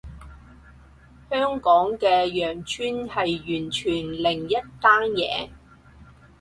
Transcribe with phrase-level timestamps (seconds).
[1.29, 3.13] 香港嘅羊村係
[3.61, 5.51] 完全另一單嘢